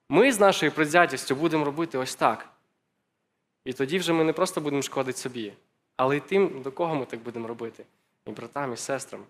ми 0.10 0.32
з 0.32 0.40
нашою 0.40 0.72
предвзятістю 0.72 1.36
будемо 1.36 1.66
робити 1.66 1.98
ось 1.98 2.16
так. 2.16 2.50
І 3.66 3.74
тоді 3.74 3.98
вже 4.00 4.14
ми 4.14 4.24
не 4.24 4.34
просто 4.34 4.62
будемо 4.62 4.82
шкодити 4.82 5.18
собі, 5.18 5.54
але 5.96 6.18
й 6.18 6.20
тим, 6.20 6.62
до 6.62 6.72
кого 6.72 6.96
ми 6.96 7.06
так 7.06 7.20
будемо 7.20 7.48
робити, 7.48 7.86
і 8.26 8.32
братам, 8.32 8.74
і 8.74 8.78
сестрам. 8.78 9.26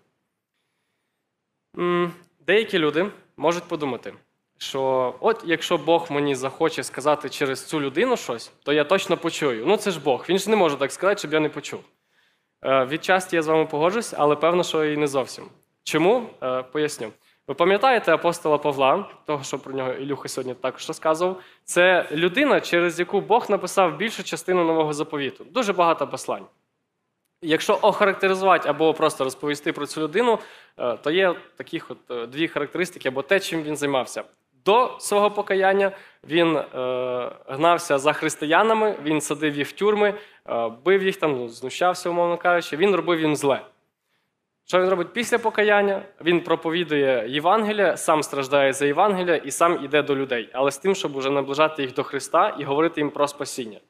Деякі 2.46 2.78
люди 2.78 3.12
можуть 3.36 3.64
подумати, 3.64 4.14
що 4.62 5.14
от 5.20 5.42
якщо 5.46 5.78
Бог 5.78 6.06
мені 6.10 6.34
захоче 6.34 6.82
сказати 6.82 7.28
через 7.28 7.64
цю 7.64 7.80
людину 7.80 8.16
щось, 8.16 8.52
то 8.62 8.72
я 8.72 8.84
точно 8.84 9.16
почую. 9.16 9.66
Ну 9.66 9.76
це 9.76 9.90
ж 9.90 10.00
Бог, 10.00 10.24
він 10.28 10.38
ж 10.38 10.50
не 10.50 10.56
може 10.56 10.76
так 10.76 10.92
сказати, 10.92 11.18
щоб 11.18 11.32
я 11.32 11.40
не 11.40 11.48
почув. 11.48 11.80
Е, 12.64 12.84
Відчасті 12.86 13.36
я 13.36 13.42
з 13.42 13.46
вами 13.46 13.66
погоджусь, 13.66 14.14
але 14.16 14.36
певно, 14.36 14.62
що 14.64 14.84
і 14.84 14.96
не 14.96 15.06
зовсім. 15.06 15.44
Чому? 15.84 16.26
Е, 16.42 16.62
Поясню. 16.62 17.10
Ви 17.48 17.54
пам'ятаєте 17.54 18.14
апостола 18.14 18.58
Павла, 18.58 19.10
того, 19.26 19.44
що 19.44 19.58
про 19.58 19.72
нього 19.74 19.92
Ілюха 19.92 20.28
сьогодні 20.28 20.54
також 20.54 20.88
розказував? 20.88 21.40
Це 21.64 22.08
людина, 22.12 22.60
через 22.60 22.98
яку 22.98 23.20
Бог 23.20 23.50
написав 23.50 23.96
більшу 23.96 24.24
частину 24.24 24.64
нового 24.64 24.92
заповіту. 24.92 25.44
Дуже 25.44 25.72
багато 25.72 26.08
послань. 26.08 26.44
Якщо 27.42 27.78
охарактеризувати 27.82 28.68
або 28.68 28.94
просто 28.94 29.24
розповісти 29.24 29.72
про 29.72 29.86
цю 29.86 30.00
людину, 30.00 30.38
е, 30.78 30.96
то 30.96 31.10
є 31.10 31.34
таких 31.56 31.90
от 31.90 32.10
е, 32.10 32.26
дві 32.26 32.48
характеристики, 32.48 33.08
або 33.08 33.22
те, 33.22 33.40
чим 33.40 33.62
він 33.62 33.76
займався. 33.76 34.24
До 34.64 34.96
свого 34.98 35.30
покаяння 35.30 35.92
він 36.24 36.56
е, 36.56 36.64
гнався 37.48 37.98
за 37.98 38.12
християнами, 38.12 38.96
він 39.02 39.20
садив 39.20 39.56
їх 39.56 39.68
в 39.68 39.72
тюрми, 39.72 40.14
е, 40.48 40.68
бив 40.84 41.02
їх 41.02 41.16
там, 41.16 41.32
ну, 41.32 41.48
знущався, 41.48 42.10
умовно 42.10 42.36
кажучи, 42.36 42.76
він 42.76 42.94
робив 42.94 43.20
їм 43.20 43.36
зле. 43.36 43.60
Що 44.64 44.80
він 44.80 44.88
робить 44.88 45.12
після 45.12 45.38
покаяння? 45.38 46.02
Він 46.24 46.40
проповідує 46.40 47.24
Євангелія, 47.28 47.96
сам 47.96 48.22
страждає 48.22 48.72
за 48.72 48.86
Євангелія 48.86 49.36
і 49.36 49.50
сам 49.50 49.84
іде 49.84 50.02
до 50.02 50.16
людей, 50.16 50.50
але 50.52 50.70
з 50.70 50.78
тим, 50.78 50.94
щоб 50.94 51.16
уже 51.16 51.30
наближати 51.30 51.82
їх 51.82 51.94
до 51.94 52.02
Христа 52.02 52.56
і 52.58 52.64
говорити 52.64 53.00
їм 53.00 53.10
про 53.10 53.28
спасіння. 53.28 53.80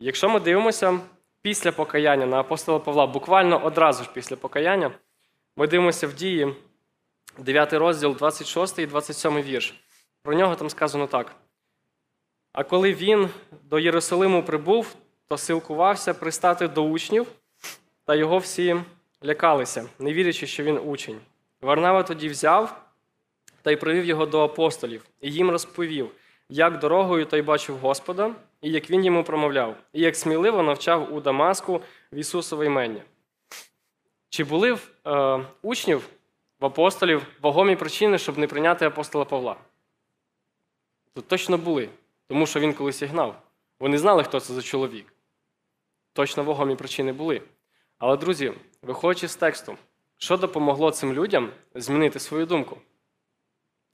Якщо 0.00 0.28
ми 0.28 0.40
дивимося 0.40 1.00
після 1.42 1.72
покаяння 1.72 2.26
на 2.26 2.40
апостола 2.40 2.78
Павла, 2.78 3.06
буквально 3.06 3.64
одразу 3.64 4.04
ж 4.04 4.10
після 4.14 4.36
покаяння, 4.36 4.90
ми 5.56 5.66
дивимося 5.66 6.06
в 6.06 6.14
дії 6.14 6.54
9 7.38 7.72
розділ, 7.72 8.16
26 8.16 8.78
і 8.78 8.86
27 8.86 9.42
вірш. 9.42 9.74
Про 10.22 10.34
нього 10.34 10.54
там 10.54 10.70
сказано 10.70 11.06
так. 11.06 11.36
А 12.52 12.64
коли 12.64 12.94
він 12.94 13.28
до 13.64 13.78
Єрусалиму 13.78 14.42
прибув, 14.42 14.94
то 15.28 15.38
силкувався 15.38 16.14
пристати 16.14 16.68
до 16.68 16.82
учнів, 16.82 17.26
та 18.04 18.14
його 18.14 18.38
всі 18.38 18.76
лякалися, 19.24 19.88
не 19.98 20.12
вірячи, 20.12 20.46
що 20.46 20.62
він 20.62 20.78
учень. 20.84 21.20
Варнава 21.60 22.02
тоді 22.02 22.28
взяв 22.28 22.82
та 23.62 23.70
й 23.70 23.76
привів 23.76 24.04
його 24.04 24.26
до 24.26 24.40
апостолів, 24.40 25.04
і 25.20 25.30
їм 25.30 25.50
розповів, 25.50 26.10
як 26.48 26.78
дорогою 26.78 27.26
той 27.26 27.42
бачив 27.42 27.76
Господа, 27.76 28.34
і 28.62 28.70
як 28.70 28.90
він 28.90 29.04
йому 29.04 29.24
промовляв, 29.24 29.76
і 29.92 30.00
як 30.00 30.16
сміливо 30.16 30.62
навчав 30.62 31.14
у 31.14 31.20
Дамаску 31.20 31.82
в 32.12 32.16
Ісусове 32.16 32.66
імення. 32.66 33.02
Чи 34.28 34.44
були 34.44 34.72
в 34.72 34.90
е, 35.06 35.44
учнів, 35.62 36.08
в 36.62 36.66
апостолів 36.66 37.26
вагомі 37.40 37.76
причини, 37.76 38.18
щоб 38.18 38.38
не 38.38 38.46
прийняти 38.46 38.86
апостола 38.86 39.24
Павла? 39.24 39.56
Тут 41.14 41.28
точно 41.28 41.58
були, 41.58 41.88
тому 42.26 42.46
що 42.46 42.60
він 42.60 42.74
колись 42.74 43.02
і 43.02 43.06
гнав. 43.06 43.42
Вони 43.80 43.98
знали, 43.98 44.24
хто 44.24 44.40
це 44.40 44.54
за 44.54 44.62
чоловік. 44.62 45.14
Точно 46.12 46.44
вагомі 46.44 46.76
причини 46.76 47.12
були. 47.12 47.42
Але, 47.98 48.16
друзі, 48.16 48.52
виходячи 48.82 49.28
з 49.28 49.36
тексту, 49.36 49.76
що 50.18 50.36
допомогло 50.36 50.90
цим 50.90 51.12
людям 51.12 51.52
змінити 51.74 52.18
свою 52.18 52.46
думку? 52.46 52.78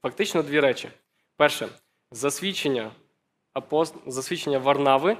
Фактично 0.01 0.43
дві 0.43 0.59
речі. 0.59 0.89
Перше, 1.37 1.69
засвідчення, 2.11 2.91
апост... 3.53 3.95
засвідчення 4.07 4.59
Варнави, 4.59 5.17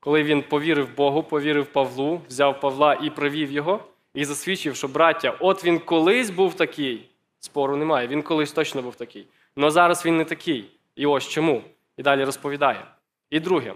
коли 0.00 0.22
він 0.22 0.42
повірив 0.42 0.96
Богу, 0.96 1.22
повірив 1.22 1.72
Павлу, 1.72 2.20
взяв 2.28 2.60
Павла 2.60 2.94
і 2.94 3.10
привів 3.10 3.52
його, 3.52 3.84
і 4.16 4.24
засвідчив, 4.24 4.76
що 4.76 4.88
браття, 4.88 5.36
от 5.40 5.64
він 5.64 5.78
колись 5.78 6.30
був 6.30 6.54
такий, 6.54 7.10
спору 7.38 7.76
немає, 7.76 8.06
він 8.08 8.22
колись 8.22 8.52
точно 8.52 8.82
був 8.82 8.96
такий. 8.96 9.26
Але 9.56 9.70
зараз 9.70 10.06
він 10.06 10.16
не 10.16 10.24
такий. 10.24 10.70
І 10.94 11.06
ось 11.06 11.28
чому. 11.28 11.62
І 11.96 12.02
далі 12.02 12.24
розповідає. 12.24 12.86
І 13.30 13.40
друге, 13.40 13.74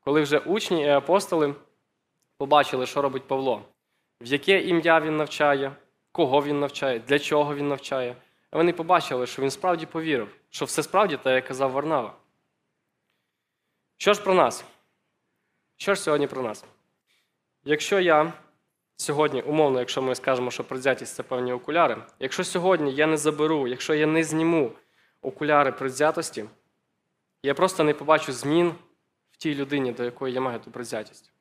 коли 0.00 0.22
вже 0.22 0.38
учні 0.38 0.82
і 0.82 0.88
апостоли 0.88 1.54
побачили, 2.36 2.86
що 2.86 3.02
робить 3.02 3.28
Павло, 3.28 3.62
в 4.20 4.26
яке 4.26 4.62
ім'я 4.62 5.00
він 5.00 5.16
навчає, 5.16 5.72
кого 6.12 6.42
він 6.42 6.60
навчає, 6.60 6.98
для 6.98 7.18
чого 7.18 7.54
він 7.54 7.68
навчає. 7.68 8.16
Вони 8.52 8.72
побачили, 8.72 9.26
що 9.26 9.42
він 9.42 9.50
справді 9.50 9.86
повірив, 9.86 10.36
що 10.50 10.64
все 10.64 10.82
справді 10.82 11.16
те, 11.16 11.34
як 11.34 11.46
казав 11.46 11.70
Варнава. 11.70 12.14
Що 13.96 14.14
ж 14.14 14.22
про 14.22 14.34
нас? 14.34 14.64
Що 15.76 15.94
ж 15.94 16.00
сьогодні 16.00 16.26
про 16.26 16.42
нас? 16.42 16.64
Якщо 17.64 18.00
я 18.00 18.32
сьогодні, 18.98 19.42
умовно, 19.42 19.78
якщо 19.78 20.02
ми 20.02 20.14
скажемо, 20.14 20.50
що 20.50 20.64
предвзятість– 20.64 21.14
це 21.16 21.22
певні 21.22 21.52
окуляри, 21.52 21.96
якщо 22.18 22.44
сьогодні 22.44 22.94
я 22.94 23.06
не 23.06 23.16
заберу, 23.16 23.68
якщо 23.68 23.94
я 23.94 24.06
не 24.06 24.24
зніму 24.24 24.72
окуляри 25.22 25.72
предвзятості, 25.72 26.44
я 27.42 27.54
просто 27.54 27.84
не 27.84 27.94
побачу 27.94 28.32
змін 28.32 28.74
в 29.30 29.36
тій 29.36 29.54
людині, 29.54 29.92
до 29.92 30.04
якої 30.04 30.34
я 30.34 30.40
маю 30.40 30.58
ту 30.60 30.70
предвзятість. 30.70 31.32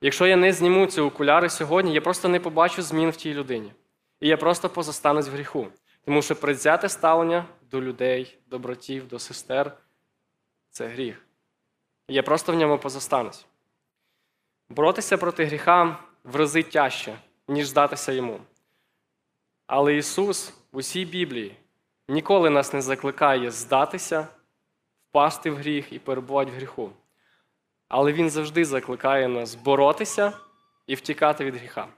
Якщо 0.00 0.26
я 0.26 0.36
не 0.36 0.52
зніму 0.52 0.86
ці 0.86 1.00
окуляри 1.00 1.50
сьогодні, 1.50 1.94
я 1.94 2.00
просто 2.00 2.28
не 2.28 2.40
побачу 2.40 2.82
змін 2.82 3.10
в 3.10 3.16
тій 3.16 3.34
людині. 3.34 3.72
І 4.20 4.28
я 4.28 4.36
просто 4.36 4.68
позастанусь 4.68 5.28
в 5.28 5.30
гріху. 5.30 5.66
Тому 6.04 6.22
що 6.22 6.36
предвзяте 6.36 6.88
ставлення 6.88 7.44
до 7.70 7.80
людей, 7.82 8.38
до 8.46 8.58
братів, 8.58 9.08
до 9.08 9.18
сестер 9.18 9.76
це 10.70 10.86
гріх. 10.86 11.26
І 12.08 12.14
я 12.14 12.22
просто 12.22 12.52
в 12.52 12.54
ньому 12.54 12.78
позастанусь. 12.78 13.46
Боротися 14.68 15.18
проти 15.18 15.44
гріха 15.44 15.98
в 16.24 16.36
рази 16.36 16.62
тяжче, 16.62 17.18
ніж 17.48 17.68
здатися 17.68 18.12
йому. 18.12 18.40
Але 19.66 19.96
Ісус 19.96 20.54
в 20.72 20.76
усій 20.76 21.04
Біблії 21.04 21.56
ніколи 22.08 22.50
нас 22.50 22.72
не 22.72 22.82
закликає 22.82 23.50
здатися, 23.50 24.28
впасти 25.10 25.50
в 25.50 25.56
гріх 25.56 25.92
і 25.92 25.98
перебувати 25.98 26.50
в 26.50 26.54
гріху. 26.54 26.92
Але 27.88 28.12
Він 28.12 28.30
завжди 28.30 28.64
закликає 28.64 29.28
нас 29.28 29.54
боротися 29.54 30.32
і 30.86 30.94
втікати 30.94 31.44
від 31.44 31.56
гріха. 31.56 31.88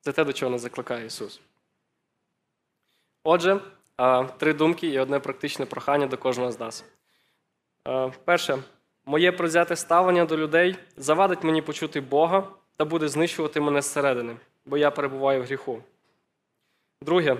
Це 0.00 0.12
те, 0.12 0.24
до 0.24 0.32
чого 0.32 0.52
нас 0.52 0.60
закликає 0.60 1.06
Ісус. 1.06 1.40
Отже, 3.24 3.60
три 4.38 4.52
думки 4.52 4.86
і 4.86 4.98
одне 4.98 5.20
практичне 5.20 5.66
прохання 5.66 6.06
до 6.06 6.18
кожного 6.18 6.52
з 6.52 6.60
нас. 6.60 6.84
Перше, 8.24 8.58
моє 9.04 9.32
прозяте 9.32 9.76
ставлення 9.76 10.24
до 10.24 10.36
людей 10.36 10.76
завадить 10.96 11.44
мені 11.44 11.62
почути 11.62 12.00
Бога 12.00 12.48
та 12.76 12.84
буде 12.84 13.08
знищувати 13.08 13.60
мене 13.60 13.82
зсередини, 13.82 14.36
бо 14.66 14.76
я 14.76 14.90
перебуваю 14.90 15.42
в 15.42 15.44
гріху. 15.44 15.82
Друге, 17.02 17.36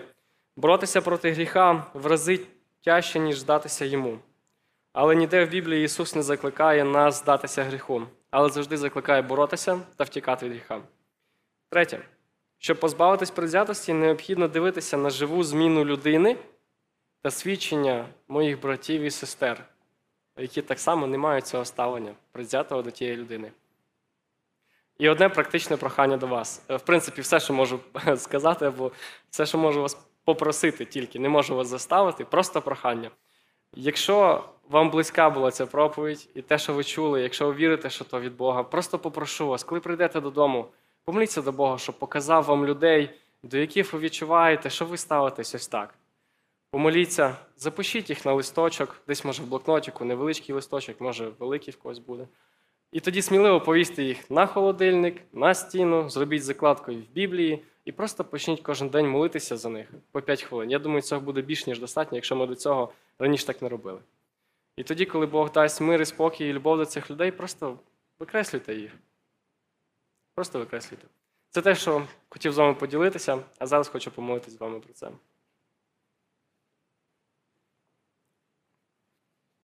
боротися 0.56 1.00
проти 1.00 1.32
гріха 1.32 1.86
в 1.94 2.06
рази 2.06 2.40
тяжче, 2.84 3.18
ніж 3.18 3.38
здатися 3.38 3.84
йому. 3.84 4.18
Але 4.92 5.14
ніде 5.14 5.44
в 5.44 5.48
Біблії 5.48 5.84
Ісус 5.84 6.14
не 6.14 6.22
закликає 6.22 6.84
нас 6.84 7.20
здатися 7.20 7.64
гріху, 7.64 8.02
але 8.30 8.48
завжди 8.48 8.76
закликає 8.76 9.22
боротися 9.22 9.80
та 9.96 10.04
втікати 10.04 10.46
від 10.46 10.52
гріха. 10.52 10.80
Третє. 11.70 12.02
Щоб 12.58 12.80
позбавитись 12.80 13.30
предвзятості, 13.30 13.92
необхідно 13.92 14.48
дивитися 14.48 14.96
на 14.96 15.10
живу 15.10 15.44
зміну 15.44 15.84
людини 15.84 16.36
та 17.22 17.30
свідчення 17.30 18.08
моїх 18.28 18.60
братів 18.60 19.02
і 19.02 19.10
сестер, 19.10 19.64
які 20.36 20.62
так 20.62 20.80
само 20.80 21.06
не 21.06 21.18
мають 21.18 21.46
цього 21.46 21.64
ставлення 21.64 22.14
предвзятого 22.32 22.82
до 22.82 22.90
тієї 22.90 23.16
людини. 23.16 23.52
І 24.98 25.08
одне 25.08 25.28
практичне 25.28 25.76
прохання 25.76 26.16
до 26.16 26.26
вас. 26.26 26.62
Е, 26.68 26.76
В 26.76 26.82
принципі, 26.82 27.20
все, 27.20 27.40
що 27.40 27.54
можу 27.54 27.80
сказати, 28.16 28.66
або 28.66 28.92
все, 29.30 29.46
що 29.46 29.58
можу 29.58 29.82
вас 29.82 29.96
попросити, 30.24 30.84
тільки 30.84 31.18
не 31.18 31.28
можу 31.28 31.56
вас 31.56 31.68
заставити, 31.68 32.24
просто 32.24 32.62
прохання. 32.62 33.10
Якщо 33.76 34.44
вам 34.68 34.90
близька 34.90 35.30
була 35.30 35.50
ця 35.50 35.66
проповідь 35.66 36.28
і 36.34 36.42
те, 36.42 36.58
що 36.58 36.72
ви 36.72 36.84
чули, 36.84 37.22
якщо 37.22 37.46
ви 37.46 37.52
вірите, 37.52 37.90
що 37.90 38.04
то 38.04 38.20
від 38.20 38.36
Бога, 38.36 38.62
просто 38.62 38.98
попрошу 38.98 39.48
вас, 39.48 39.64
коли 39.64 39.80
прийдете 39.80 40.20
додому, 40.20 40.66
помоліться 41.04 41.42
до 41.42 41.52
Бога, 41.52 41.78
щоб 41.78 41.98
показав 41.98 42.44
вам 42.44 42.66
людей, 42.66 43.10
до 43.42 43.58
яких 43.58 43.92
ви 43.92 43.98
відчуваєте, 43.98 44.70
що 44.70 44.84
ви 44.84 44.96
ставитесь 44.96 45.54
ось 45.54 45.68
так. 45.68 45.94
Помоліться, 46.70 47.36
запишіть 47.56 48.10
їх 48.10 48.24
на 48.24 48.32
листочок, 48.32 48.96
десь 49.08 49.24
може 49.24 49.42
в 49.42 49.46
блокнотику, 49.46 50.04
невеличкий 50.04 50.54
листочок, 50.54 51.00
може 51.00 51.32
великий 51.38 51.74
в 51.74 51.76
когось 51.76 51.98
буде. 51.98 52.28
І 52.94 53.00
тоді 53.00 53.22
сміливо 53.22 53.60
повісьте 53.60 54.02
їх 54.02 54.30
на 54.30 54.46
холодильник, 54.46 55.22
на 55.32 55.54
стіну, 55.54 56.10
зробіть 56.10 56.44
закладкою 56.44 56.98
в 56.98 57.14
Біблії 57.14 57.64
і 57.84 57.92
просто 57.92 58.24
почніть 58.24 58.60
кожен 58.60 58.88
день 58.88 59.08
молитися 59.08 59.56
за 59.56 59.68
них 59.68 59.88
по 60.12 60.22
5 60.22 60.42
хвилин. 60.42 60.70
Я 60.70 60.78
думаю, 60.78 61.02
цього 61.02 61.20
буде 61.20 61.42
більш 61.42 61.66
ніж 61.66 61.80
достатньо, 61.80 62.16
якщо 62.16 62.36
ми 62.36 62.46
до 62.46 62.54
цього 62.54 62.92
раніше 63.18 63.46
так 63.46 63.62
не 63.62 63.68
робили. 63.68 63.98
І 64.76 64.82
тоді, 64.82 65.04
коли 65.06 65.26
Бог 65.26 65.52
дасть 65.52 65.80
мир 65.80 66.02
і 66.02 66.04
спокій 66.04 66.48
і 66.48 66.52
любов 66.52 66.78
до 66.78 66.86
цих 66.86 67.10
людей, 67.10 67.30
просто 67.30 67.78
викреслюйте 68.18 68.74
їх. 68.74 68.92
Просто 70.34 70.58
викреслюйте. 70.58 71.06
Це 71.50 71.62
те, 71.62 71.74
що 71.74 72.06
хотів 72.28 72.52
з 72.52 72.58
вами 72.58 72.74
поділитися, 72.74 73.38
а 73.58 73.66
зараз 73.66 73.88
хочу 73.88 74.10
помолитися 74.10 74.56
з 74.56 74.60
вами 74.60 74.80
про 74.80 74.92
це. 74.92 75.10